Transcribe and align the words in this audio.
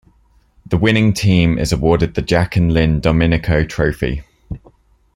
The 0.65 0.77
winning 0.79 1.13
team 1.13 1.59
is 1.59 1.71
awarded 1.71 2.15
the 2.15 2.23
Jack 2.23 2.55
and 2.55 2.73
Lynne 2.73 3.01
Dominico 3.01 3.63
Trophy. 3.63 4.23